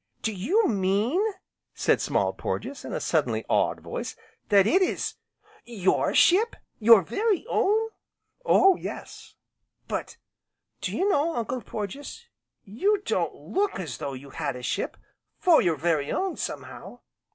"Do 0.23 0.33
you 0.33 0.67
mean," 0.67 1.23
said 1.75 2.01
Small 2.01 2.33
Porges, 2.33 2.83
in 2.83 2.91
a 2.91 2.99
suddenly 2.99 3.45
awed 3.47 3.81
voice, 3.81 4.15
"that 4.49 4.65
it 4.65 4.81
is 4.81 5.13
your 5.63 6.15
ship, 6.15 6.55
your 6.79 7.03
very 7.03 7.45
own?" 7.45 7.89
"Oh 8.43 8.75
yes" 8.77 9.35
"But, 9.93 10.17
do 10.81 10.97
you 10.97 11.07
know, 11.07 11.35
Uncle 11.35 11.61
Porges, 11.61 12.25
you 12.63 13.03
don't 13.05 13.35
look 13.35 13.79
as 13.79 13.99
though 13.99 14.13
you 14.13 14.31
had 14.31 14.55
a 14.55 14.63
ship 14.63 14.97
for 15.37 15.61
your 15.61 15.75
very 15.75 16.11
own, 16.11 16.35
somehow." 16.35 17.01